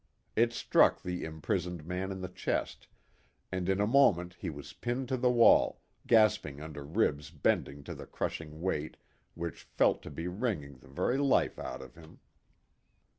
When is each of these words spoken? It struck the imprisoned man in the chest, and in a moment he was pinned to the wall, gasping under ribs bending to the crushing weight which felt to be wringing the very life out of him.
It 0.35 0.51
struck 0.51 1.03
the 1.03 1.23
imprisoned 1.23 1.85
man 1.85 2.11
in 2.11 2.21
the 2.21 2.27
chest, 2.27 2.87
and 3.51 3.69
in 3.69 3.79
a 3.79 3.85
moment 3.85 4.33
he 4.39 4.49
was 4.49 4.73
pinned 4.73 5.07
to 5.09 5.15
the 5.17 5.29
wall, 5.29 5.79
gasping 6.07 6.59
under 6.59 6.83
ribs 6.83 7.29
bending 7.29 7.83
to 7.83 7.93
the 7.93 8.07
crushing 8.07 8.61
weight 8.61 8.97
which 9.35 9.61
felt 9.61 10.01
to 10.01 10.09
be 10.09 10.27
wringing 10.27 10.79
the 10.79 10.87
very 10.87 11.19
life 11.19 11.59
out 11.59 11.83
of 11.83 11.93
him. 11.93 12.17